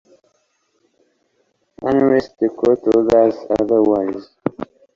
unless 1.83 2.29
the 2.39 2.49
court 2.49 2.79
orders 2.95 3.37
otherwise 3.61 4.31